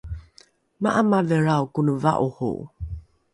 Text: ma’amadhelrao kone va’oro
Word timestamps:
ma’amadhelrao 0.81 1.65
kone 1.73 1.93
va’oro 2.03 2.51